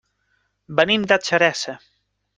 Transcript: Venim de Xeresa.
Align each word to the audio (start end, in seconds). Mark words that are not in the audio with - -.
Venim 0.79 1.05
de 1.13 1.19
Xeresa. 1.29 1.77